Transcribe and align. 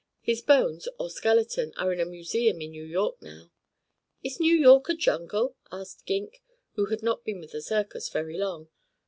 His 0.23 0.41
bones, 0.41 0.87
or 0.97 1.11
skeleton, 1.11 1.73
are 1.77 1.93
in 1.93 1.99
a 1.99 2.05
museum 2.07 2.59
in 2.59 2.71
New 2.71 2.85
York 2.85 3.21
now." 3.21 3.51
"Is 4.23 4.39
New 4.39 4.55
York 4.55 4.89
a 4.89 4.95
jungle?" 4.95 5.55
asked 5.71 6.07
Gink, 6.07 6.41
who 6.73 6.87
had 6.87 7.03
not 7.03 7.23
been 7.23 7.39
with 7.39 7.51
the 7.51 7.61
circus 7.61 8.09
very 8.09 8.35
long. 8.35 8.69